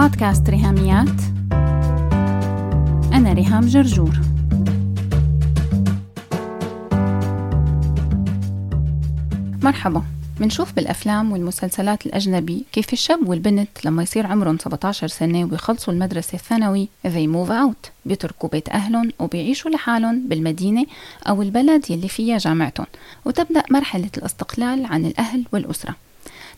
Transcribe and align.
بودكاست 0.00 0.50
ريهاميات. 0.50 1.20
أنا 3.12 3.32
ريهام 3.32 3.66
جرجور. 3.66 4.20
مرحبا. 9.62 10.02
منشوف 10.38 10.72
بالأفلام 10.72 11.32
والمسلسلات 11.32 12.06
الأجنبي 12.06 12.64
كيف 12.72 12.92
الشاب 12.92 13.28
والبنت 13.28 13.84
لما 13.84 14.02
يصير 14.02 14.26
عمرهم 14.26 14.58
17 14.58 15.08
سنة 15.08 15.44
ويخلصوا 15.44 15.94
المدرسة 15.94 16.34
الثانوي 16.34 16.88
they 17.06 17.28
move 17.34 17.50
out 17.50 17.90
بيتركوا 18.06 18.48
بيت 18.48 18.68
أهلهم 18.68 19.12
وبيعيشوا 19.18 19.70
لحالهم 19.70 20.28
بالمدينة 20.28 20.86
أو 21.28 21.42
البلد 21.42 21.90
يلي 21.90 22.08
فيها 22.08 22.38
جامعتهم. 22.38 22.86
وتبدأ 23.24 23.62
مرحلة 23.70 24.10
الاستقلال 24.16 24.86
عن 24.86 25.04
الأهل 25.04 25.44
والأسرة. 25.52 26.09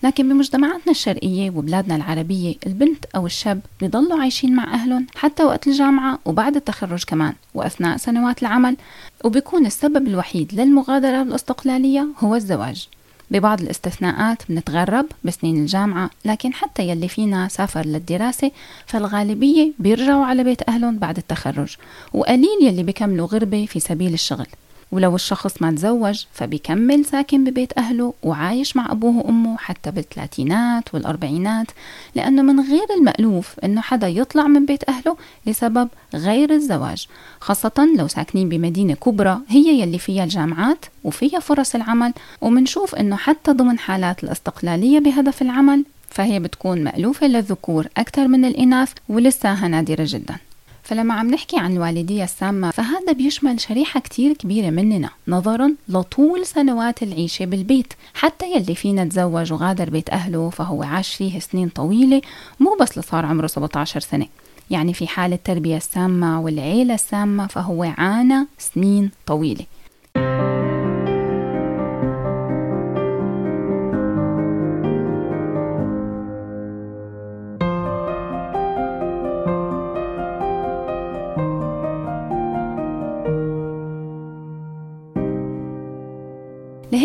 لكن 0.02 0.28
بمجتمعاتنا 0.28 0.90
الشرقية 0.90 1.50
وبلادنا 1.50 1.96
العربية 1.96 2.54
البنت 2.66 3.04
أو 3.16 3.26
الشاب 3.26 3.60
بيضلوا 3.80 4.20
عايشين 4.20 4.54
مع 4.54 4.74
أهلهم 4.74 5.06
حتى 5.14 5.44
وقت 5.44 5.66
الجامعة 5.66 6.18
وبعد 6.24 6.56
التخرج 6.56 7.04
كمان 7.04 7.34
وأثناء 7.54 7.96
سنوات 7.96 8.42
العمل. 8.42 8.76
وبيكون 9.24 9.66
السبب 9.66 10.06
الوحيد 10.06 10.54
للمغادرة 10.54 11.22
بالاستقلالية 11.22 12.06
هو 12.18 12.34
الزواج. 12.34 12.88
ببعض 13.30 13.60
الاستثناءات 13.60 14.42
بنتغرب 14.48 15.06
بسنين 15.24 15.56
الجامعة 15.56 16.10
لكن 16.24 16.54
حتى 16.54 16.88
يلي 16.88 17.08
فينا 17.08 17.48
سافر 17.48 17.86
للدراسة 17.86 18.50
فالغالبية 18.86 19.72
بيرجعوا 19.78 20.24
على 20.24 20.44
بيت 20.44 20.68
أهلهم 20.68 20.98
بعد 20.98 21.16
التخرج. 21.16 21.76
وقليل 22.12 22.58
يلي 22.62 22.82
بيكملوا 22.82 23.26
غربة 23.26 23.66
في 23.66 23.80
سبيل 23.80 24.14
الشغل. 24.14 24.46
ولو 24.92 25.14
الشخص 25.14 25.62
ما 25.62 25.70
تزوج 25.70 26.24
فبيكمل 26.32 27.04
ساكن 27.04 27.44
ببيت 27.44 27.78
أهله 27.78 28.14
وعايش 28.22 28.76
مع 28.76 28.92
أبوه 28.92 29.16
وأمه 29.16 29.56
حتى 29.56 29.90
بالثلاثينات 29.90 30.94
والأربعينات 30.94 31.66
لأنه 32.14 32.42
من 32.42 32.60
غير 32.60 32.86
المألوف 32.98 33.58
أنه 33.64 33.80
حدا 33.80 34.08
يطلع 34.08 34.46
من 34.46 34.66
بيت 34.66 34.88
أهله 34.88 35.16
لسبب 35.46 35.88
غير 36.14 36.50
الزواج 36.50 37.06
خاصة 37.40 37.88
لو 37.98 38.08
ساكنين 38.08 38.48
بمدينة 38.48 38.94
كبرى 38.94 39.40
هي 39.48 39.80
يلي 39.80 39.98
فيها 39.98 40.24
الجامعات 40.24 40.84
وفيها 41.04 41.40
فرص 41.40 41.74
العمل 41.74 42.12
ومنشوف 42.40 42.94
أنه 42.94 43.16
حتى 43.16 43.52
ضمن 43.52 43.78
حالات 43.78 44.24
الاستقلالية 44.24 44.98
بهدف 44.98 45.42
العمل 45.42 45.84
فهي 46.10 46.40
بتكون 46.40 46.84
مألوفة 46.84 47.26
للذكور 47.26 47.86
أكثر 47.96 48.28
من 48.28 48.44
الإناث 48.44 48.92
ولساها 49.08 49.68
نادرة 49.68 50.04
جداً. 50.08 50.36
فلما 50.82 51.14
عم 51.14 51.30
نحكي 51.30 51.58
عن 51.58 51.72
الوالدية 51.72 52.24
السامة 52.24 52.70
فهذا 52.70 53.12
بيشمل 53.12 53.60
شريحة 53.60 54.00
كتير 54.00 54.32
كبيرة 54.32 54.70
مننا 54.70 55.10
نظرا 55.28 55.74
لطول 55.88 56.46
سنوات 56.46 57.02
العيشة 57.02 57.44
بالبيت. 57.44 57.92
حتى 58.14 58.52
يلي 58.52 58.74
فينا 58.74 59.04
تزوج 59.04 59.52
وغادر 59.52 59.90
بيت 59.90 60.10
أهله 60.10 60.50
فهو 60.50 60.82
عاش 60.82 61.14
فيه 61.14 61.38
سنين 61.38 61.68
طويلة 61.68 62.22
مو 62.60 62.76
بس 62.80 62.98
لصار 62.98 63.26
عمره 63.26 63.46
17 63.46 64.00
سنة. 64.00 64.26
يعني 64.70 64.94
في 64.94 65.06
حال 65.06 65.32
التربية 65.32 65.76
السامة 65.76 66.40
والعيلة 66.40 66.94
السامة 66.94 67.46
فهو 67.46 67.82
عانى 67.98 68.46
سنين 68.58 69.10
طويلة. 69.26 69.64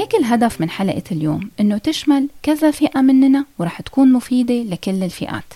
لهيك 0.08 0.26
الهدف 0.26 0.62
من 0.62 0.70
حلقة 0.70 1.04
اليوم 1.12 1.50
إنه 1.60 1.78
تشمل 1.78 2.30
كذا 2.44 2.72
فئة 2.72 3.02
مننا 3.02 3.46
ورح 3.60 3.82
تكون 3.82 4.14
مفيدة 4.14 4.54
لكل 4.54 5.04
الفئات. 5.04 5.54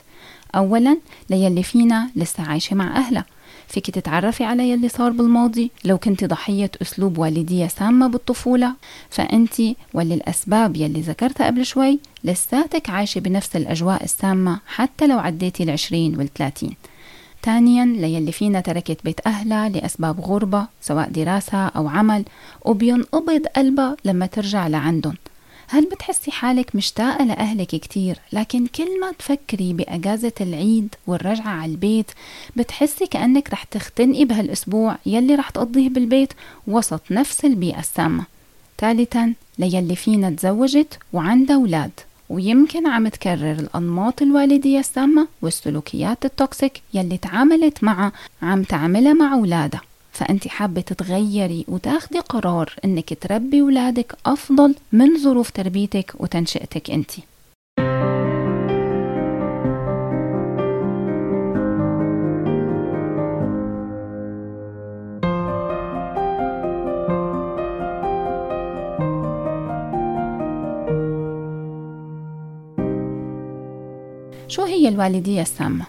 أولا 0.55 0.97
ليلي 1.29 1.63
فينا 1.63 2.09
لسه 2.15 2.43
عايشة 2.43 2.75
مع 2.75 2.97
أهلها. 2.97 3.25
فيك 3.67 3.89
تتعرفي 3.89 4.43
على 4.43 4.69
يلي 4.69 4.89
صار 4.89 5.11
بالماضي. 5.11 5.71
لو 5.85 5.97
كنت 5.97 6.23
ضحية 6.23 6.71
أسلوب 6.81 7.17
والدية 7.17 7.67
سامة 7.67 8.07
بالطفولة 8.07 8.73
فأنت 9.09 9.61
وللأسباب 9.93 10.75
يلي 10.75 11.01
ذكرتها 11.01 11.47
قبل 11.47 11.65
شوي 11.65 11.99
لساتك 12.23 12.89
عايشة 12.89 13.19
بنفس 13.19 13.55
الأجواء 13.55 14.03
السامة 14.03 14.59
حتى 14.67 15.07
لو 15.07 15.19
عديتي 15.19 15.63
العشرين 15.63 16.17
والثلاثين. 16.17 16.75
ثانيا 17.43 17.85
ليلي 17.85 18.31
فينا 18.31 18.61
تركت 18.61 18.97
بيت 19.03 19.27
أهلها 19.27 19.69
لأسباب 19.69 20.21
غربة 20.21 20.67
سواء 20.81 21.09
دراسة 21.09 21.67
أو 21.67 21.87
عمل 21.87 22.25
وبينقبض 22.65 23.45
قلبها 23.55 23.97
لما 24.05 24.25
ترجع 24.25 24.67
لعندهم. 24.67 25.15
هل 25.67 25.85
بتحسي 25.85 26.31
حالك 26.31 26.75
مشتاقة 26.75 27.25
لأهلك 27.25 27.67
كتير 27.67 28.19
لكن 28.33 28.67
كل 28.67 28.99
ما 28.99 29.11
تفكري 29.11 29.73
بأجازة 29.73 30.31
العيد 30.41 30.95
والرجعة 31.07 31.49
على 31.49 31.71
البيت 31.71 32.11
بتحسي 32.55 33.05
كأنك 33.05 33.49
رح 33.49 33.63
تختنقي 33.63 34.25
بهالأسبوع 34.25 34.97
يلي 35.05 35.35
رح 35.35 35.49
تقضيه 35.49 35.89
بالبيت 35.89 36.33
وسط 36.67 37.01
نفس 37.11 37.45
البيئة 37.45 37.79
السامة. 37.79 38.23
ثالثا 38.77 39.33
ليلي 39.59 39.95
فينا 39.95 40.29
تزوجت 40.29 40.99
وعندها 41.13 41.55
أولاد. 41.55 41.91
ويمكن 42.31 42.87
عم 42.87 43.07
تكرر 43.07 43.51
الأنماط 43.51 44.21
الوالدية 44.21 44.79
السامة 44.79 45.27
والسلوكيات 45.41 46.25
التوكسيك 46.25 46.81
يلي 46.93 47.17
تعاملت 47.17 47.83
معها 47.83 48.11
عم 48.41 48.63
تعملها 48.63 49.13
مع 49.13 49.33
أولادها. 49.33 49.81
فأنت 50.11 50.47
حابة 50.47 50.81
تتغيري 50.81 51.65
وتاخدي 51.67 52.19
قرار 52.19 52.73
إنك 52.85 53.17
تربي 53.21 53.61
أولادك 53.61 54.15
أفضل 54.25 54.75
من 54.91 55.17
ظروف 55.17 55.51
تربيتك 55.51 56.13
وتنشئتك 56.19 56.91
أنتِ. 56.91 57.11
شو 74.47 74.63
هي 74.63 74.87
الوالدية 74.87 75.41
السامة؟ 75.41 75.85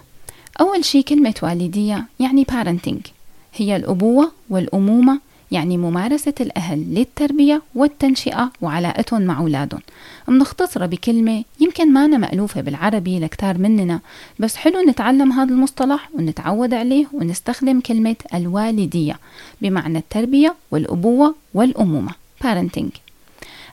أول 0.61 0.85
شي 0.85 1.03
كلمة 1.03 1.35
والدية 1.43 2.05
يعني 2.19 2.45
parenting. 2.51 3.09
هي 3.55 3.75
الأبوة 3.75 4.31
والأمومة 4.49 5.19
يعني 5.51 5.77
ممارسة 5.77 6.33
الأهل 6.41 6.95
للتربية 6.95 7.61
والتنشئة 7.75 8.51
وعلاقتهم 8.61 9.21
مع 9.21 9.39
أولادهم. 9.39 9.81
منختصرها 10.27 10.87
بكلمة 10.87 11.43
يمكن 11.59 11.93
ما 11.93 12.05
أنا 12.05 12.17
مألوفة 12.17 12.61
بالعربي 12.61 13.19
لكتار 13.19 13.57
مننا 13.57 13.99
بس 14.39 14.55
حلو 14.55 14.81
نتعلم 14.89 15.31
هذا 15.31 15.53
المصطلح 15.53 16.09
ونتعود 16.13 16.73
عليه 16.73 17.05
ونستخدم 17.13 17.79
كلمة 17.79 18.15
الوالدية 18.33 19.19
بمعنى 19.61 19.97
التربية 19.97 20.55
والأبوة 20.71 21.35
والأمومة. 21.53 22.11
Parenting. 22.43 23.12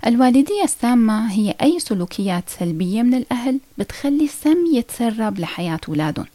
الوالدية 0.06 0.64
السامة 0.64 1.32
هي 1.32 1.54
أي 1.62 1.78
سلوكيات 1.78 2.44
سلبية 2.48 3.02
من 3.02 3.14
الأهل 3.14 3.60
بتخلي 3.78 4.24
السم 4.24 4.66
يتسرب 4.74 5.38
لحياة 5.38 5.78
أولادهم. 5.88 6.26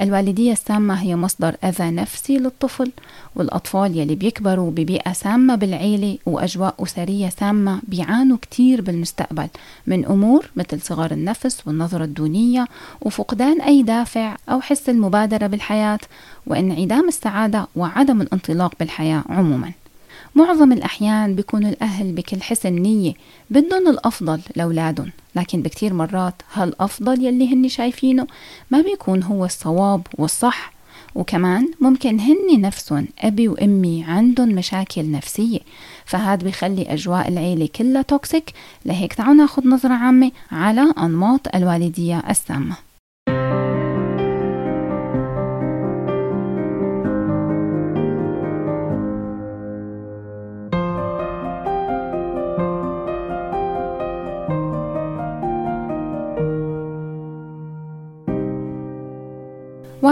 الوالدية 0.00 0.52
السامة 0.52 0.94
هي 0.94 1.16
مصدر 1.16 1.56
أذى 1.64 1.90
نفسي 1.90 2.36
للطفل 2.38 2.92
والأطفال 3.36 3.98
يلي 3.98 4.14
بيكبروا 4.14 4.70
ببيئة 4.70 5.12
سامة 5.12 5.54
بالعيلة 5.54 6.18
وأجواء 6.26 6.74
أسرية 6.82 7.28
سامة 7.28 7.80
بيعانوا 7.88 8.36
كتير 8.42 8.80
بالمستقبل 8.80 9.48
من 9.86 10.04
أمور 10.04 10.50
مثل 10.56 10.80
صغر 10.80 11.12
النفس 11.12 11.62
والنظرة 11.66 12.04
الدونية 12.04 12.66
وفقدان 13.00 13.60
أي 13.60 13.82
دافع 13.82 14.36
أو 14.48 14.60
حس 14.60 14.88
المبادرة 14.88 15.46
بالحياة 15.46 16.00
وإنعدام 16.46 17.08
السعادة 17.08 17.66
وعدم 17.76 18.20
الانطلاق 18.20 18.74
بالحياة 18.80 19.24
عموماً. 19.28 19.72
معظم 20.34 20.72
الأحيان 20.72 21.34
بيكونوا 21.34 21.70
الأهل 21.70 22.12
بكل 22.12 22.42
حسن 22.42 22.72
نية 22.72 23.12
بدهم 23.50 23.88
الأفضل 23.88 24.40
لأولادهم 24.56 25.10
لكن 25.36 25.62
بكتير 25.62 25.94
مرات 25.94 26.34
هالأفضل 26.52 27.24
يلي 27.24 27.54
هن 27.54 27.68
شايفينه 27.68 28.26
ما 28.70 28.80
بيكون 28.80 29.22
هو 29.22 29.44
الصواب 29.44 30.06
والصح. 30.18 30.74
وكمان 31.14 31.68
ممكن 31.80 32.20
هن 32.20 32.60
نفسهم 32.60 33.08
أبي 33.18 33.48
وأمي 33.48 34.04
عندهم 34.04 34.48
مشاكل 34.48 35.10
نفسية 35.10 35.58
فهاد 36.04 36.44
بيخلي 36.44 36.82
أجواء 36.82 37.28
العيلة 37.28 37.68
كلها 37.76 38.02
توكسيك 38.02 38.52
لهيك 38.84 39.14
تعالوا 39.14 39.34
ناخد 39.34 39.66
نظرة 39.66 39.94
عامة 39.94 40.30
على 40.52 40.94
أنماط 40.98 41.54
الوالدية 41.54 42.22
السامة. 42.30 42.76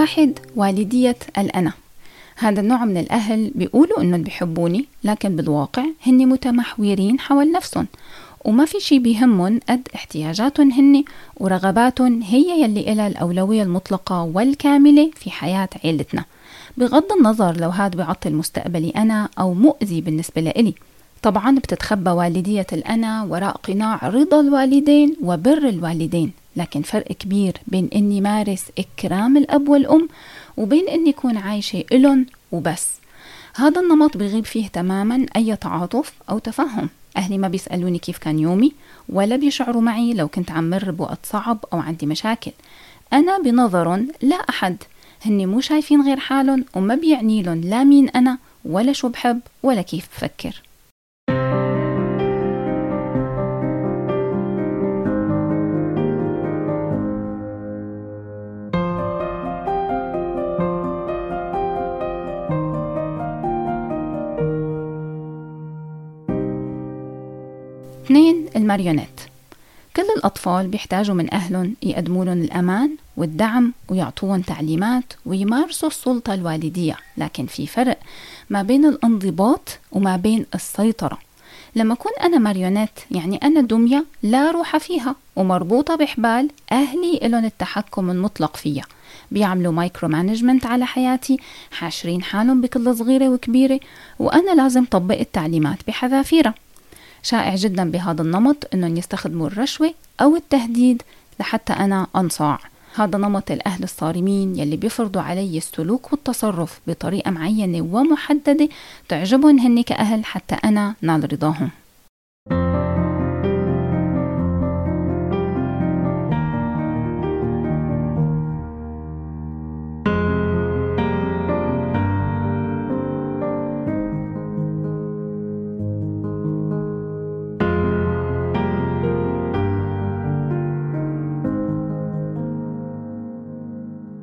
واحد 0.03 0.39
والدية 0.57 1.17
الأنا. 1.39 1.73
هذا 2.37 2.61
النوع 2.61 2.85
من 2.85 2.97
الأهل 2.97 3.51
بيقولوا 3.55 4.01
إنهم 4.01 4.23
بيحبوني 4.23 4.87
لكن 5.05 5.37
بالواقع 5.37 5.85
هن 6.07 6.29
متمحورين 6.29 7.21
حول 7.21 7.53
نفسهم. 7.53 7.87
وما 8.45 8.65
في 8.65 8.81
شي 8.81 8.99
بيهمن 8.99 9.59
قد 9.69 9.89
احتياجاتهم 9.95 10.73
هن 10.73 11.05
ورغباتهم 11.37 12.23
هي 12.23 12.63
يلي 12.63 12.93
إلها 12.93 13.07
الأولوية 13.07 13.63
المطلقة 13.63 14.23
والكاملة 14.23 15.11
في 15.17 15.31
حياة 15.31 15.69
عيلتنا. 15.85 16.25
بغض 16.77 17.13
النظر 17.13 17.57
لو 17.57 17.71
هاد 17.71 17.97
بيعطل 17.97 18.33
مستقبلي 18.33 18.91
أنا 18.91 19.29
أو 19.39 19.55
مؤذي 19.55 20.01
بالنسبة 20.01 20.41
لإلي. 20.41 20.75
طبعا 21.23 21.59
بتتخبى 21.59 22.11
والدية 22.11 22.67
الأنا 22.73 23.23
وراء 23.23 23.57
قناع 23.57 24.09
رضا 24.09 24.41
الوالدين 24.41 25.17
وبر 25.23 25.69
الوالدين 25.69 26.33
لكن 26.57 26.83
فرق 26.83 27.13
كبير 27.13 27.53
بين 27.67 27.89
إني 27.95 28.21
مارس 28.21 28.65
إكرام 28.79 29.37
الأب 29.37 29.69
والأم 29.69 30.09
وبين 30.57 30.89
إني 30.89 31.11
أكون 31.11 31.37
عايشة 31.37 31.85
إلن 31.93 32.27
وبس. 32.53 32.89
هذا 33.55 33.81
النمط 33.81 34.17
بغيب 34.17 34.45
فيه 34.45 34.69
تماما 34.69 35.27
أي 35.37 35.57
تعاطف 35.57 36.13
أو 36.31 36.39
تفهم. 36.39 36.89
أهلي 37.17 37.39
ما 37.39 37.49
بيسألوني 37.49 37.99
كيف 37.99 38.19
كان 38.19 38.39
يومي 38.39 38.73
ولا 39.09 39.37
بيشعروا 39.37 39.83
معي 39.83 40.15
لو 40.15 40.29
كنت 40.29 40.51
عم 40.51 40.71
مر 40.71 40.91
بوقت 40.91 41.19
صعب 41.25 41.59
أو 41.73 41.79
عندي 41.79 42.07
مشاكل. 42.07 42.53
أنا 43.13 43.39
بنظر 43.39 44.07
لا 44.23 44.37
أحد. 44.37 44.77
هني 45.27 45.47
مو 45.47 45.61
شايفين 45.61 46.03
غير 46.03 46.17
حالهم 46.17 46.65
وما 46.75 46.95
بيعني 46.95 47.43
لهم 47.43 47.61
لا 47.61 47.85
مين 47.85 48.09
أنا 48.09 48.39
ولا 48.65 48.93
شو 48.93 49.09
بحب 49.09 49.41
ولا 49.63 49.83
كيف 49.83 50.09
بفكر. 50.17 50.63
الماريونيت. 68.63 69.21
كل 69.97 70.07
الأطفال 70.17 70.69
بيحتاجوا 70.69 71.15
من 71.15 71.35
أهلهم 71.35 71.75
يقدموا 71.83 72.25
لهم 72.25 72.43
الأمان 72.43 72.91
والدعم 73.17 73.73
ويعطوهم 73.89 74.41
تعليمات 74.41 75.13
ويمارسوا 75.27 75.89
السلطة 75.89 76.35
الوالدية. 76.35 76.97
لكن 77.17 77.47
في 77.47 77.67
فرق 77.67 77.99
ما 78.51 78.63
بين 78.63 78.87
الانضباط 78.87 79.79
وما 79.93 80.17
بين 80.17 80.47
السيطرة. 80.55 81.19
لما 81.77 81.95
أكون 81.95 82.13
أنا 82.23 82.39
ماريونيت 82.39 82.91
يعني 83.11 83.37
أنا 83.37 83.61
دمية 83.61 84.05
لا 84.23 84.51
روح 84.51 84.77
فيها 84.77 85.15
ومربوطة 85.37 85.97
بحبال 85.97 86.51
أهلي 86.73 87.21
إلهم 87.23 87.45
التحكم 87.45 88.11
المطلق 88.11 88.57
فيها 88.57 88.85
بيعملوا 89.31 89.73
micromanagement 89.73 90.67
على 90.67 90.87
حياتي 90.87 91.37
حاشرين 91.71 92.23
حالهم 92.23 92.61
بكل 92.61 92.97
صغيرة 92.97 93.29
وكبيرة 93.29 93.81
وأنا 94.19 94.55
لازم 94.55 94.85
طبق 94.85 95.19
التعليمات 95.19 95.79
بحذافيرها. 95.89 96.55
شائع 97.23 97.55
جدا 97.55 97.91
بهذا 97.91 98.23
النمط 98.23 98.69
إنهم 98.75 98.97
يستخدموا 98.97 99.47
الرشوة 99.47 99.95
أو 100.21 100.37
التهديد 100.37 101.03
لحتى 101.41 101.73
أنا 101.73 102.07
أنصاع. 102.17 102.59
هذا 102.95 103.19
نمط 103.19 103.51
الأهل 103.51 103.83
الصارمين 103.85 104.59
يلي 104.59 104.77
بيفرضوا 104.77 105.23
علي 105.23 105.59
السلوك 105.59 106.13
والتصرف 106.13 106.81
بطريقة 106.87 107.31
معينة 107.31 107.89
ومحددة 107.95 108.69
تعجبهم 109.09 109.59
هن 109.59 109.83
كأهل 109.83 110.25
حتى 110.25 110.55
أنا 110.55 110.95
نال 111.03 111.33
رضاهم. 111.33 111.71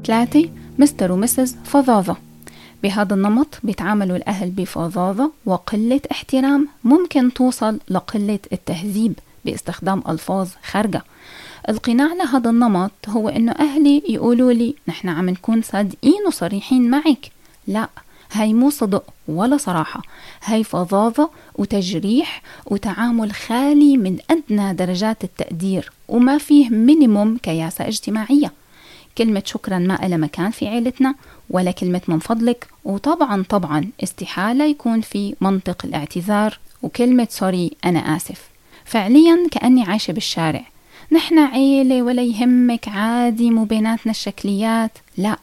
ثلاثة 0.10 0.50
مستر 0.80 1.12
ومسز 1.12 1.56
فظاظة. 1.66 2.16
بهذا 2.84 3.14
النمط 3.14 3.48
بيتعاملوا 3.64 4.18
الأهل 4.18 4.50
بفظاظة 4.50 5.32
وقلة 5.46 6.02
احترام 6.12 6.68
ممكن 6.84 7.34
توصل 7.34 7.80
لقلة 7.90 8.40
التهذيب 8.54 9.20
باستخدام 9.46 10.04
ألفاظ 10.10 10.50
خارجة. 10.72 11.04
القناع 11.70 12.14
لهذا 12.14 12.50
النمط 12.50 12.92
هو 13.08 13.30
إنه 13.30 13.52
أهلي 13.52 14.04
يقولوا 14.10 14.52
لي 14.52 14.76
نحن 14.88 15.10
عم 15.10 15.30
نكون 15.30 15.62
صادقين 15.62 16.28
وصريحين 16.28 16.90
معك. 16.90 17.32
لا 17.68 17.90
هاي 18.32 18.54
مو 18.54 18.70
صدق 18.70 19.04
ولا 19.28 19.58
صراحة. 19.58 20.02
هاي 20.44 20.64
فظاظة 20.64 21.30
وتجريح 21.56 22.42
وتعامل 22.66 23.32
خالي 23.32 23.98
من 23.98 24.18
أدنى 24.30 24.74
درجات 24.74 25.24
التقدير 25.24 25.92
وما 26.08 26.38
فيه 26.38 26.70
مينيموم 26.70 27.38
كياسة 27.38 27.88
اجتماعية. 27.88 28.52
كلمة 29.20 29.44
شكرا 29.46 29.78
ما 29.80 30.00
لها 30.04 30.18
مكان 30.18 30.52
في 30.52 30.68
عيلتنا 30.68 31.16
ولا 31.50 31.72
كلمة 31.72 32.02
من 32.08 32.20
فضلك. 32.20 32.68
وطبعا 32.86 33.44
طبعا 33.50 33.90
استحالة 34.04 34.66
يكون 34.66 35.02
في 35.02 35.36
منطق 35.42 35.86
الاعتذار 35.86 36.60
وكلمة 36.84 37.28
sorry 37.30 37.72
أنا 37.86 38.00
آسف 38.00 38.50
فعليا 38.86 39.48
كأني 39.52 39.84
عايشة 39.84 40.14
بالشارع. 40.14 40.64
نحن 41.12 41.40
عيلة 41.40 42.02
ولا 42.02 42.22
يهمك 42.22 42.88
عادي 42.88 43.52
مو 43.52 43.64
بيناتنا 43.64 44.12
الشكليات. 44.12 44.92
لا 45.18 45.38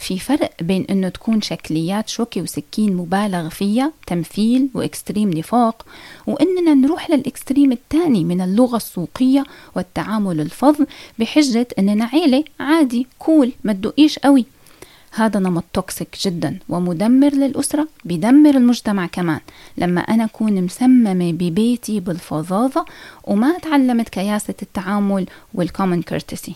في 0.00 0.18
فرق 0.18 0.50
بين 0.60 0.86
إنه 0.90 1.08
تكون 1.08 1.40
شكليات 1.42 2.08
شوكي 2.08 2.42
وسكين 2.42 2.96
مبالغ 2.96 3.48
فيها 3.48 3.92
تمثيل 4.06 4.68
و 4.74 4.81
extreme 4.81 5.30
نفاق 5.30 5.86
وإننا 6.26 6.74
نروح 6.74 7.10
لل 7.10 7.24
extreme 7.24 7.72
الثاني 7.72 8.24
من 8.24 8.40
اللغة 8.40 8.76
السوقية 8.76 9.44
والتعامل 9.76 10.40
الفظ 10.40 10.76
بحجة 11.18 11.68
إننا 11.78 12.04
عيلة 12.04 12.44
عادي 12.60 13.06
cool 13.18 13.52
ما 13.64 13.72
تدقيش 13.72 14.18
قوي. 14.18 14.44
هذا 15.12 15.40
نمط 15.40 15.64
toxic 15.72 16.16
جدا 16.22 16.58
ومدمر 16.68 17.34
للأسرة 17.34 17.88
بيدمر 18.04 18.56
المجتمع 18.56 19.06
كمان. 19.06 19.40
لما 19.78 20.00
أنا 20.00 20.24
أكون 20.24 20.62
مسممة 20.62 21.32
ببيتي 21.32 22.00
بالفظاظة 22.00 22.84
وما 23.24 23.58
تعلمت 23.58 24.08
كياسة 24.08 24.54
التعامل 24.62 25.26
وال 25.54 25.66
common 25.66 26.02
courtesy 26.02 26.54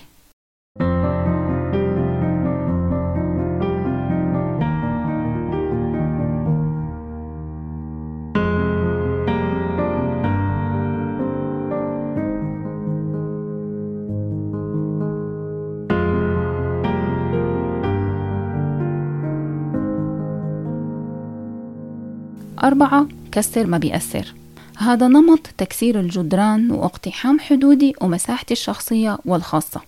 أربعة 22.65 23.09
كسر 23.33 23.67
ما 23.67 23.79
بيأثر 23.79 24.35
هذا 24.79 25.09
نمط 25.09 25.47
تكسير 25.59 26.01
الجدران 26.01 26.71
واقتحام 26.71 27.41
حدودي 27.41 27.95
ومساحتي 28.01 28.55
الشخصية 28.55 29.19
والخاصة. 29.25 29.81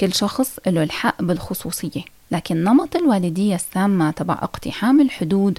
كل 0.00 0.14
شخص 0.14 0.58
له 0.66 0.82
الحق 0.82 1.22
بالخصوصية 1.22 2.02
لكن 2.30 2.64
نمط 2.64 2.96
الوالدية 2.96 3.54
السامة 3.54 4.10
تبع 4.10 4.34
اقتحام 4.34 5.00
الحدود 5.00 5.58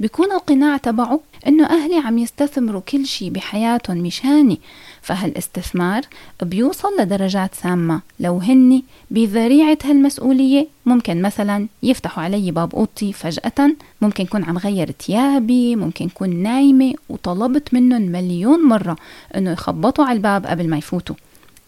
بيكون 0.00 0.32
القناع 0.32 0.76
تبعه 0.76 1.20
إنه 1.46 1.66
أهلي 1.66 1.96
عم 1.96 2.18
يستثمروا 2.18 2.80
كل 2.80 3.06
شي 3.06 3.30
بحياتهم 3.30 3.96
مشاني 3.96 4.60
فهالاستثمار 5.04 6.02
بيوصل 6.42 6.88
لدرجات 7.00 7.54
سامة. 7.54 8.00
لو 8.20 8.38
هني 8.38 8.84
بذريعة 9.10 9.78
هالمسؤولية 9.84 10.66
ممكن 10.86 11.22
مثلا 11.22 11.66
يفتحوا 11.82 12.22
علي 12.22 12.50
باب 12.50 12.74
أوضتي 12.74 13.12
فجأة 13.12 13.70
ممكن 14.00 14.24
كون 14.24 14.44
عم 14.44 14.58
غير 14.58 14.90
تيابي 14.90 15.76
ممكن 15.76 16.08
كون 16.08 16.36
نايمة 16.42 16.94
وطلبت 17.08 17.74
منهم 17.74 18.02
مليون 18.02 18.68
مرة 18.68 18.96
إنه 19.36 19.50
يخبطوا 19.50 20.04
على 20.04 20.16
الباب 20.16 20.46
قبل 20.46 20.68
ما 20.68 20.78
يفوتوا. 20.78 21.16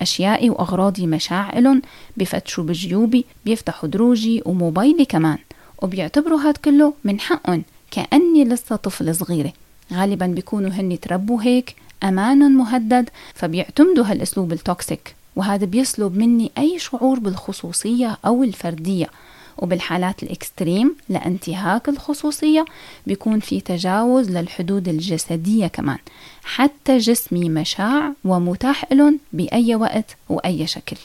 أشيائي 0.00 0.50
وأغراضي 0.50 1.07
مشاع 1.07 1.57
إلن 1.57 1.83
بفتشوا 2.16 2.64
بجيوبي 2.64 3.25
بيفتحوا 3.45 3.88
دروجي 3.88 4.43
وموبايلي 4.45 5.05
كمان 5.05 5.38
وبيعتبروا 5.83 6.40
هاد 6.40 6.57
كله 6.57 6.95
من 7.05 7.21
حقهم 7.21 7.62
كأني 7.90 8.45
لسه 8.45 8.76
طفل 8.76 9.14
صغيرة. 9.14 9.52
غالبا 9.93 10.26
بيكونوا 10.26 10.71
هن 10.71 11.00
تربوا 11.00 11.43
هيك 11.43 11.76
أمان 12.03 12.38
مهدد 12.53 13.11
فبيعتمدوا 13.35 14.05
هالأسلوب 14.05 14.53
ال 14.52 14.63
toxic 14.63 15.14
وهذا 15.37 15.65
بيسلب 15.65 16.17
مني 16.17 16.50
أي 16.59 16.79
شعور 16.79 17.19
بالخصوصية 17.19 18.19
أو 18.26 18.43
الفردية. 18.43 19.11
وبالحالات 19.59 20.23
الإكستريم 20.23 20.97
لانتهاك 21.09 21.88
الخصوصية 21.88 22.65
بيكون 23.07 23.41
في 23.41 23.61
تجاوز 23.61 24.31
للحدود 24.31 24.88
الجسدية 24.88 25.67
كمان 25.67 25.99
حتى 26.45 26.99
جسمي 26.99 27.49
مشاع 27.49 28.12
ومتاح 28.25 28.93
لهم 28.93 29.19
بأي 29.33 29.75
وقت 29.75 30.17
وأي 30.29 30.67
شكل. 30.67 30.97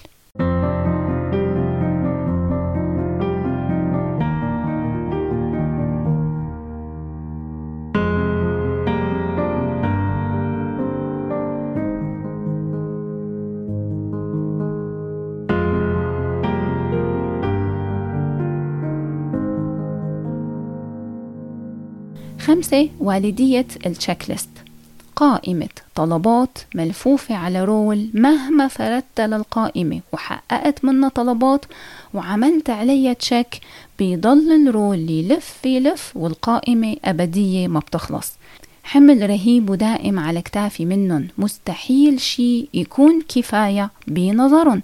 خمسة 22.61 22.89
والدية 22.99 23.67
ال 23.85 24.29
checklist 24.29 24.49
قائمة 25.15 25.69
طلبات 25.95 26.57
ملفوفة 26.75 27.35
على 27.35 27.63
roll 27.63 28.09
مهما 28.13 28.67
فردت 28.67 29.21
القائمة 29.21 29.99
وحققت 30.11 30.85
منها 30.85 31.09
طلبات 31.09 31.65
وعملت 32.13 32.69
عليها 32.69 33.13
check 33.13 33.59
بيضل 33.99 34.67
ال 34.67 34.76
roll 34.76 35.09
يلف 35.09 35.65
يلف 35.65 36.11
والقائمة 36.15 36.95
أبدية 37.05 37.67
ما 37.67 37.79
بتخلص. 37.79 38.31
حمل 38.83 39.29
رهيب 39.29 39.69
ودائم 39.69 40.19
على 40.19 40.41
كتافي 40.41 40.85
منهم. 40.85 41.27
مستحيل 41.37 42.21
شي 42.21 42.67
يكون 42.73 43.21
كفاية 43.21 43.89
بنظرهم. 44.07 44.81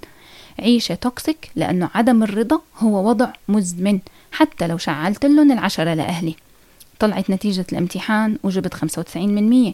عيشة 0.59 0.95
toxic 0.95 1.51
لأنه 1.55 1.89
عدم 1.95 2.23
الرضا 2.23 2.61
هو 2.79 3.09
وضع 3.09 3.29
مزمن 3.47 3.99
حتى 4.31 4.67
لو 4.67 4.77
شعلت 4.77 5.25
لهم 5.25 5.51
العشرة 5.51 5.93
لأهلي. 5.93 6.35
طلعت 6.99 7.29
نتيجة 7.29 7.65
الامتحان 7.71 8.37
وجبت 8.43 8.73
95 8.73 9.35
من 9.35 9.49
مية. 9.49 9.73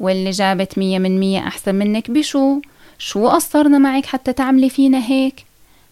واللي 0.00 0.30
جابت 0.30 0.78
مية 0.78 0.98
من 0.98 1.20
مية 1.20 1.38
أحسن 1.38 1.74
منك 1.74 2.10
بشو؟ 2.10 2.60
شو 2.98 3.28
قصرنا 3.28 3.78
معك 3.78 4.06
حتى 4.06 4.32
تعملي 4.32 4.70
فينا 4.70 4.98
هيك؟ 5.06 5.44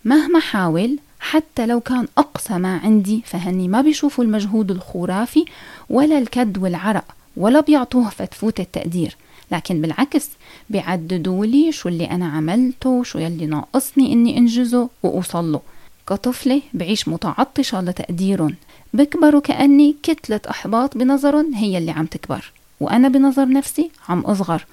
مهما 0.05 0.41
حاول 0.41 0.99
حتى 1.21 1.67
لو 1.67 1.81
كان 1.81 2.09
أقصى 2.19 2.55
ما 2.55 2.77
عندي 2.77 3.23
فهني 3.27 3.69
ما 3.69 3.81
بيشوفوا 3.81 4.25
المجهود 4.25 4.71
الخرافي 4.71 5.45
ولا 5.91 6.19
الكد 6.19 6.59
والعرق 6.59 7.05
ولا 7.37 7.61
بيعطوه 7.61 8.09
فتفوت 8.09 8.61
التقدير. 8.61 9.17
لكن 9.53 9.81
بالعكس 9.81 10.29
بيعددوا 10.71 11.47
لي 11.47 11.73
شو 11.73 11.89
اللي 11.89 12.05
أنا 12.05 12.27
عملته 12.27 13.03
شو 13.03 13.19
يلي 13.19 13.47
ناقصني 13.47 14.13
إني 14.13 14.39
أنجزه 14.39 14.89
وأوصل 15.03 15.53
له 15.53 15.61
كطفلة 16.09 16.63
بعيش 16.75 17.09
متعطشة 17.09 17.81
لتقديرهم. 17.81 18.55
بكبروا 18.95 19.41
كأني 19.41 19.97
كتلة 20.03 20.41
أحباط 20.51 20.97
بنظرهم 20.97 21.55
هي 21.55 21.79
اللي 21.79 21.91
عم 21.91 22.07
تكبر 22.07 22.53
وأنا 22.81 23.09
بنظر 23.09 23.49
نفسي 23.49 23.91
عم 24.09 24.21
أصغر. 24.21 24.67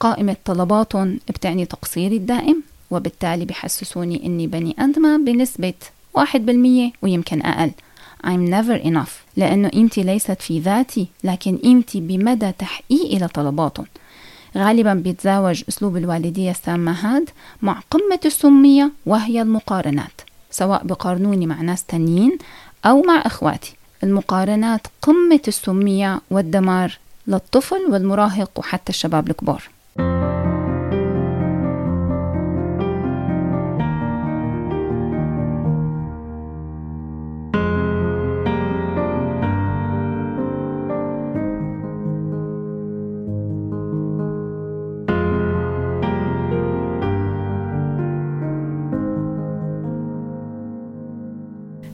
قائمة 0.00 0.36
طلباتهم 0.44 1.18
بتعني 1.28 1.66
تقصيري 1.66 2.16
الدائم 2.16 2.62
وبالتالي 2.90 3.44
بحسسوني 3.44 4.26
إني 4.26 4.46
بني 4.46 4.74
أدمة 4.78 5.16
بنسبة 5.16 5.74
واحد 6.14 6.46
بالمية 6.46 6.92
ويمكن 7.02 7.42
أقل. 7.42 7.70
I'm 8.24 8.50
never 8.50 8.84
enough 8.84 9.12
لأنه 9.36 9.68
قيمتي 9.68 10.02
ليست 10.02 10.42
في 10.42 10.60
ذاتي 10.60 11.06
لكن 11.24 11.56
قيمتي 11.56 12.00
بمدى 12.00 12.52
تحقيقي 12.52 13.18
لطلباتهم 13.18 13.86
غالبا 14.56 14.94
بيتزاوج 14.94 15.62
أسلوب 15.68 15.96
الوالدية 15.96 16.50
السامة 16.50 16.92
هاد 16.92 17.30
مع 17.62 17.80
قمة 17.90 18.20
السمية 18.24 18.90
وهي 19.06 19.42
المقارنات 19.42 20.20
سواء 20.50 20.84
بقارنوني 20.84 21.46
مع 21.46 21.62
ناس 21.62 21.84
تانيين 21.84 22.38
أو 22.84 23.02
مع 23.02 23.22
إخواتي. 23.26 23.74
المقارنات 24.02 24.80
قمة 25.02 25.40
السمية 25.48 26.20
والدمار 26.30 26.98
للطفل 27.26 27.86
والمراهق 27.88 28.50
وحتى 28.56 28.90
الشباب 28.90 29.30
الكبار. 29.30 29.62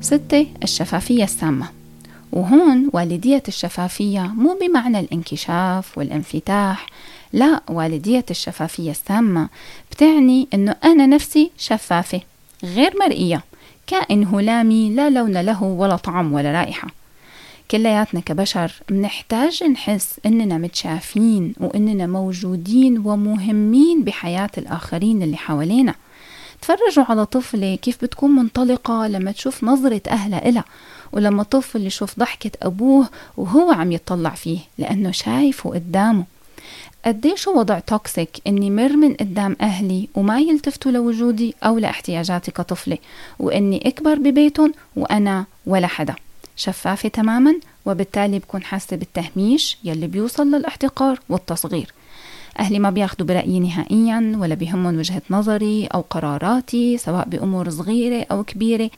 ستة 0.04 0.46
الشفافية 0.62 1.24
السامة. 1.24 1.68
وهون 2.32 2.90
والدية 2.92 3.42
الشفافية 3.48 4.20
مو 4.20 4.58
بمعنى 4.60 5.00
الانكشاف 5.00 5.98
والانفتاح 5.98 6.86
لا 7.32 7.60
والدية 7.68 8.24
الشفافية 8.30 8.90
السامة 8.90 9.48
بتعني 9.90 10.48
إنه 10.54 10.76
أنا 10.84 11.06
نفسي 11.06 11.50
شفافة 11.58 12.20
غير 12.64 12.92
مرئية 13.00 13.42
كائن 13.86 14.26
هلامي 14.26 14.90
لا 14.90 15.10
لون 15.10 15.40
له 15.40 15.62
ولا 15.62 15.96
طعم 15.96 16.32
ولا 16.32 16.52
رائحة. 16.52 16.88
كلياتنا 17.70 18.20
كبشر 18.20 18.72
بنحتاج 18.88 19.64
نحس 19.64 20.20
إننا 20.26 20.58
متشافين 20.58 21.54
وإننا 21.60 22.06
موجودين 22.06 22.98
ومهمين 22.98 24.04
بحياة 24.04 24.50
الآخرين 24.58 25.22
اللي 25.22 25.36
حوالينا. 25.36 25.94
تفرجوا 26.64 27.04
على 27.04 27.26
طفلة 27.26 27.76
كيف 27.76 28.04
بتكون 28.04 28.30
منطلقة 28.30 29.06
لما 29.06 29.32
تشوف 29.32 29.64
نظرة 29.64 30.02
أهلها 30.08 30.48
إلها 30.48 30.64
ولما 31.12 31.42
طفل 31.42 31.86
يشوف 31.86 32.18
ضحكة 32.18 32.50
أبوه 32.62 33.08
وهو 33.36 33.72
عم 33.72 33.92
يطلع 33.92 34.30
فيه 34.30 34.58
لأنه 34.78 35.10
شايفه 35.10 35.70
قدامه. 35.70 36.24
قديش 37.04 37.48
وضع 37.48 37.78
توكسيك 37.78 38.30
إني 38.46 38.70
مر 38.70 38.96
من 38.96 39.14
قدام 39.14 39.56
أهلي 39.60 40.08
وما 40.14 40.38
يلتفتوا 40.38 40.92
لوجودي 40.92 41.54
أو 41.62 41.78
لاحتياجاتي 41.78 42.50
كطفلة 42.50 42.98
وإني 43.38 43.88
أكبر 43.88 44.14
ببيتهم 44.14 44.72
وأنا 44.96 45.44
ولا 45.66 45.86
حدا. 45.86 46.14
شفافة 46.56 47.08
تماما 47.08 47.54
وبالتالي 47.86 48.38
بكون 48.38 48.62
حاسة 48.62 48.96
بالتهميش 48.96 49.78
يلي 49.84 50.06
بيوصل 50.06 50.46
للإحتقار 50.46 51.20
والتصغير. 51.28 51.92
أهلي 52.58 52.78
ما 52.78 52.90
بياخدوا 52.90 53.26
برأيي 53.26 53.60
نهائيا 53.60 54.36
ولا 54.40 54.54
بيهمهم 54.54 54.98
وجهة 54.98 55.22
نظري 55.30 55.86
أو 55.86 56.00
قراراتي 56.00 56.98
سواء 56.98 57.28
بأمور 57.28 57.70
صغيرة 57.70 58.26
أو 58.30 58.44
كبيرة. 58.44 58.90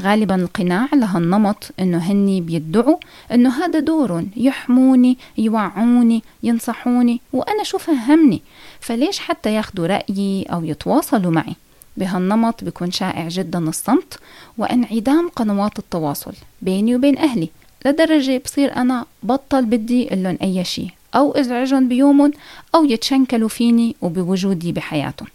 غالبا 0.00 0.34
القناع 0.34 0.88
لهالنمط 0.92 1.70
إنه 1.80 1.98
هني 1.98 2.40
بيدعوا 2.40 2.96
إنه 3.32 3.64
هذا 3.64 3.80
دورهم 3.80 4.30
يحموني 4.36 5.18
يوعوني 5.38 6.22
ينصحوني 6.42 7.20
وأنا 7.32 7.62
شو 7.62 7.78
فهمني؟ 7.78 8.42
فليش 8.80 9.18
حتى 9.18 9.54
ياخدوا 9.54 9.86
رأيي 9.86 10.42
أو 10.42 10.64
يتواصلوا 10.64 11.30
معي؟ 11.32 11.54
بهالنمط 11.96 12.64
بيكون 12.64 12.90
شائع 12.90 13.28
جدا 13.28 13.58
الصمت 13.58 14.18
وانعدام 14.58 15.28
قنوات 15.28 15.78
التواصل 15.78 16.32
بيني 16.62 16.96
وبين 16.96 17.18
أهلي 17.18 17.48
لدرجة 17.86 18.42
بصير 18.44 18.76
أنا 18.76 19.04
بطل 19.22 19.64
بدي 19.64 20.08
لهم 20.12 20.38
أي 20.42 20.64
شيء. 20.64 20.97
أو 21.14 21.32
إزعجهم 21.32 21.88
بيومهم 21.88 22.32
أو 22.74 22.84
يتشنكلوا 22.84 23.48
فيني 23.48 23.96
وبوجودي 24.02 24.72
بحياتهم 24.72 25.28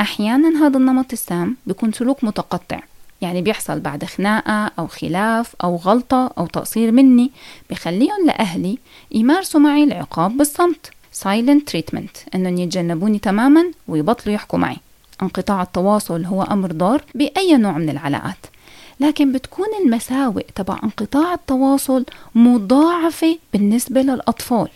أحيانا 0.00 0.66
هذا 0.66 0.78
النمط 0.78 1.12
السام 1.12 1.56
بيكون 1.66 1.92
سلوك 1.92 2.24
متقطع 2.24 2.80
يعني 3.22 3.42
بيحصل 3.42 3.80
بعد 3.80 4.04
خناقة 4.04 4.70
أو 4.78 4.86
خلاف 4.86 5.54
أو 5.64 5.76
غلطة 5.76 6.30
أو 6.38 6.46
تقصير 6.46 6.92
مني 6.92 7.30
بخليهم 7.70 8.26
لأهلي 8.26 8.78
يمارسوا 9.10 9.60
معي 9.60 9.84
العقاب 9.84 10.36
بالصمت. 10.36 10.90
Silent 11.22 11.72
treatment 11.72 12.34
أنهم 12.34 12.56
يتجنبوني 12.56 13.18
تماما 13.18 13.70
ويبطلوا 13.88 14.34
يحكوا 14.34 14.58
معي. 14.58 14.76
انقطاع 15.22 15.62
التواصل 15.62 16.24
هو 16.24 16.42
أمر 16.42 16.72
ضار 16.72 17.04
بأي 17.14 17.56
نوع 17.56 17.78
من 17.78 17.88
العلاقات. 17.90 18.46
لكن 19.00 19.32
بتكون 19.32 19.66
المساوئ 19.84 20.46
تبع 20.54 20.78
انقطاع 20.84 21.34
التواصل 21.34 22.04
مضاعفة 22.34 23.38
بالنسبة 23.52 24.02
للأطفال. 24.02 24.68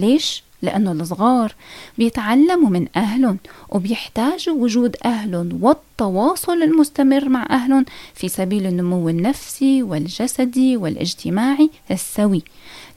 ليش؟ 0.00 0.42
لأنه 0.62 0.92
الصغار 0.92 1.54
بيتعلموا 1.98 2.70
من 2.70 2.86
أهلهم 2.96 3.38
وبيحتاجوا 3.68 4.54
وجود 4.54 4.96
أهلهم 5.04 5.58
والتواصل 5.62 6.62
المستمر 6.62 7.28
مع 7.28 7.46
أهلهم 7.50 7.84
في 8.14 8.28
سبيل 8.28 8.66
النمو 8.66 9.08
النفسي 9.08 9.82
والجسدي 9.82 10.76
والاجتماعي 10.76 11.70
السوي 11.90 12.42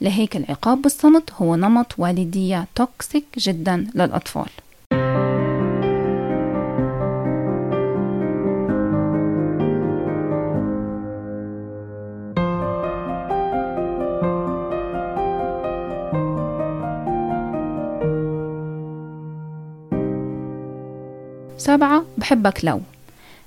لهيك 0.02 0.38
العقاب 0.38 0.82
بالصمت 0.82 1.32
هو 1.32 1.56
نمط 1.56 1.96
والدية 1.98 2.68
توكسيك 2.76 3.26
جدا 3.38 3.88
للأطفال 3.96 4.50
سبعة 21.64 22.06
بحبك 22.18 22.66
لو. 22.66 22.82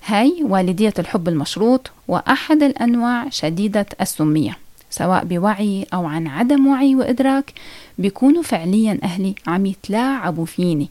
هاي 0.06 0.38
والدية 0.42 0.94
الحب 0.98 1.28
المشروط 1.28 1.90
وأحد 2.08 2.62
الأنواع 2.62 3.28
شديدة 3.28 3.86
السمية 4.00 4.58
سواء 4.90 5.24
بوعي 5.24 5.86
أو 5.94 6.06
عن 6.06 6.26
عدم 6.26 6.66
وعي 6.66 6.94
وإدراك 6.94 7.52
بيكونوا 7.98 8.42
فعليا 8.42 8.98
أهلي 9.02 9.34
عم 9.46 9.66
يتلاعبوا 9.66 10.46
فيني. 10.46 10.88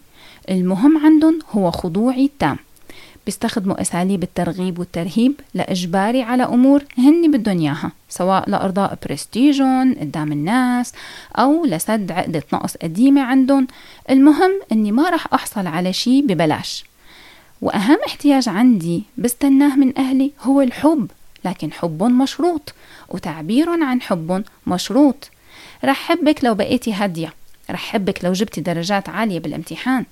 المهم 0.50 0.98
عندهم 0.98 1.40
هو 1.52 1.72
خضوعي 1.72 2.26
التام 2.26 2.58
بيستخدموا 3.26 3.82
أساليب 3.82 4.24
الترغيب 4.24 4.80
والترهيب 4.80 5.34
لإجباري 5.54 6.22
على 6.22 6.44
أمور 6.44 6.84
هن 6.98 7.32
بدهم 7.32 7.60
إياها 7.60 7.92
سواء 8.10 8.50
لإرضاء 8.50 8.98
برستيجهم 9.06 9.96
قدام 10.00 10.32
الناس 10.32 10.94
أو 11.36 11.66
لسد 11.66 12.12
عقدة 12.12 12.44
نقص 12.54 12.78
قديمة 12.78 13.22
عندهم. 13.22 13.68
المهم 14.10 14.52
أني 14.72 14.92
ما 14.92 15.10
رح 15.10 15.34
أحصل 15.34 15.68
على 15.68 15.94
شي 15.94 16.22
ببلاش. 16.22 16.86
وأهم 17.66 17.98
احتياج 18.08 18.50
عندي 18.50 19.04
بستناه 19.18 19.76
من 19.76 19.98
أهلي 19.98 20.32
هو 20.42 20.62
الحب 20.62 21.12
لكن 21.46 21.72
حب 21.72 22.04
مشروط 22.04 22.74
وتعبير 23.10 23.70
عن 23.70 24.02
حب 24.02 24.44
مشروط. 24.68 25.30
رح 25.86 25.96
حبك 25.96 26.44
لو 26.44 26.56
بقيتي 26.56 26.94
هادية 26.94 27.34
رح 27.72 27.80
حبك 27.80 28.26
لو 28.26 28.34
جبتي 28.34 28.62
درجات 28.62 29.10
عالية 29.10 29.40
بالامتحان 29.40 30.06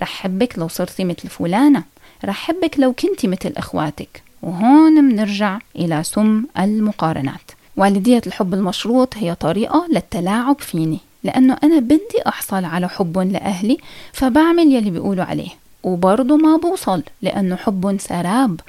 رح 0.00 0.08
حبك 0.08 0.58
لو 0.58 0.68
صرتي 0.68 1.04
مثل 1.04 1.28
فلانة 1.28 1.84
رح 2.24 2.36
حبك 2.36 2.74
لو 2.78 2.92
كنتي 2.92 3.28
مثل 3.28 3.52
إخواتك. 3.56 4.22
وهون 4.42 4.92
منرجع 4.92 5.58
إلى 5.76 6.02
سم 6.04 6.44
المقارنات. 6.58 7.50
والدية 7.76 8.22
الحب 8.26 8.54
المشروط 8.54 9.16
هي 9.16 9.34
طريقة 9.34 9.86
للتلاعب 9.92 10.60
فيني 10.60 10.98
لأنه 11.24 11.56
أنا 11.64 11.78
بدي 11.78 12.22
أحصل 12.26 12.64
على 12.64 12.88
حب 12.88 13.18
لأهلي 13.18 13.78
فبعمل 14.12 14.72
يلي 14.72 14.90
بيقولوا 14.90 15.24
عليه. 15.24 15.50
وبرضه 15.82 16.36
ما 16.36 16.56
بوصل 16.56 17.02
لأنه 17.22 17.56
حب 17.56 17.96
سراب. 18.00 18.60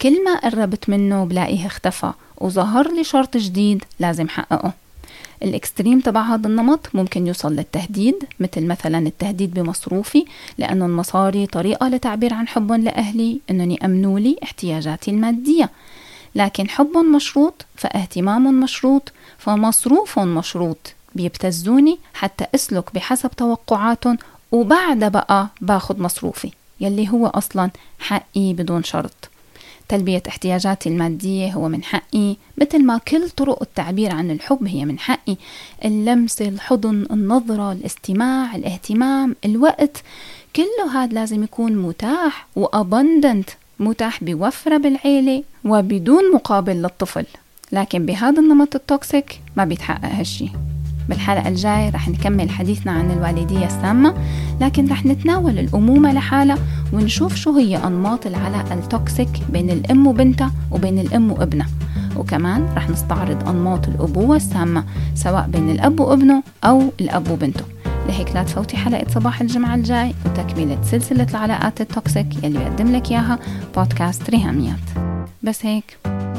كل 0.00 0.24
ما 0.24 0.36
قربت 0.38 0.88
منه 0.90 1.24
بلاقيه 1.24 1.66
اختفى 1.66 2.12
وظهر 2.38 2.92
لي 2.92 3.04
شرط 3.04 3.36
جديد 3.36 3.84
لازم 4.00 4.28
حققه. 4.28 4.72
الإكستريم 5.42 6.00
تبع 6.00 6.22
هذا 6.22 6.46
النمط 6.46 6.88
ممكن 6.94 7.26
يوصل 7.26 7.52
للتهديد 7.52 8.14
مثل 8.40 8.66
مثلا 8.66 8.98
التهديد 8.98 9.54
بمصروفي 9.54 10.24
لأنه 10.58 10.86
المصاري 10.86 11.46
طريقة 11.46 11.88
لتعبير 11.88 12.34
عن 12.34 12.48
حب 12.48 12.72
لأهلي 12.72 13.40
أنهم 13.50 13.70
يأمنوا 13.70 14.18
لي 14.18 14.36
احتياجاتي 14.42 15.10
المادية. 15.10 15.70
لكن 16.34 16.68
حب 16.68 16.96
مشروط 16.96 17.66
فاهتمام 17.76 18.60
مشروط 18.60 19.12
فمصروف 19.38 20.18
مشروط. 20.18 20.94
بيبتزوني 21.14 21.98
حتى 22.14 22.46
أسلك 22.54 22.94
بحسب 22.94 23.30
توقعاتهم 23.30 24.18
وبعد 24.52 25.04
بقى 25.04 25.48
باخد 25.60 26.00
مصروفي 26.00 26.50
يلي 26.80 27.08
هو 27.08 27.26
أصلا 27.26 27.70
حقي 27.98 28.52
بدون 28.52 28.82
شرط. 28.82 29.30
تلبية 29.88 30.22
احتياجاتي 30.28 30.88
المادية 30.88 31.52
هو 31.52 31.68
من 31.68 31.84
حقي. 31.84 32.36
مثل 32.60 32.84
ما 32.84 32.98
كل 32.98 33.30
طرق 33.30 33.62
التعبير 33.62 34.12
عن 34.12 34.30
الحب 34.30 34.66
هي 34.66 34.84
من 34.84 34.98
حقي. 34.98 35.36
اللمس 35.84 36.42
الحضن 36.42 37.06
النظرة 37.10 37.72
الاستماع 37.72 38.56
الاهتمام 38.56 39.36
الوقت 39.44 40.02
كله 40.56 41.02
هذا 41.02 41.14
لازم 41.14 41.44
يكون 41.44 41.72
متاح 41.76 42.46
وأبندنت 42.56 43.50
متاح 43.80 44.24
بوفرة 44.24 44.76
بالعيلة 44.76 45.42
وبدون 45.64 46.32
مقابل 46.34 46.82
للطفل. 46.82 47.26
لكن 47.72 48.06
بهذا 48.06 48.40
النمط 48.40 48.74
toxic 48.74 49.40
ما 49.56 49.64
بيتحقق 49.64 50.04
هالشي. 50.04 50.48
بالحلقة 51.08 51.48
الجاية 51.48 51.90
رح 51.90 52.08
نكمل 52.08 52.50
حديثنا 52.50 52.92
عن 52.92 53.10
الوالدية 53.10 53.66
السامة 53.66 54.14
لكن 54.60 54.88
رح 54.88 55.06
نتناول 55.06 55.58
الأمومة 55.58 56.12
لحالها 56.12 56.58
ونشوف 56.92 57.34
شو 57.34 57.56
هي 57.56 57.76
أنماط 57.76 58.26
العلاقة 58.26 58.74
ال 58.74 58.83
toxic 58.83 59.28
بين 59.52 59.70
الأم 59.70 60.06
وبنتها 60.06 60.52
وبين 60.70 60.98
الأم 60.98 61.32
وابنها. 61.32 61.68
وكمان 62.16 62.68
رح 62.76 62.90
نستعرض 62.90 63.48
أنماط 63.48 63.88
الأبوة 63.88 64.36
السامة 64.36 64.84
سواء 65.14 65.46
بين 65.48 65.70
الأب 65.70 66.00
وابنه 66.00 66.42
أو 66.64 66.82
الأب 67.00 67.30
وبنته. 67.30 67.64
لهيك 68.08 68.34
لا 68.34 68.42
تفوتي 68.42 68.76
حلقة 68.76 69.10
صباح 69.10 69.40
الجمعة 69.40 69.74
الجاي 69.74 70.14
وتكملة 70.26 70.78
سلسلة 70.82 71.26
العلاقات 71.30 71.80
ال 71.80 71.91
toxic 71.91 72.44
يلي 72.44 72.58
بيقدم 72.58 72.92
لك 72.96 73.10
إياها 73.10 73.38
بودكاست 73.76 74.30
ريهاميات. 74.30 74.86
بس 75.42 75.66
هيك. 75.66 76.15